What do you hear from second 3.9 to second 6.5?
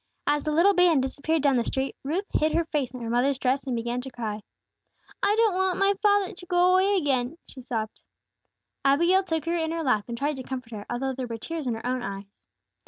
to cry. "I don't want my father to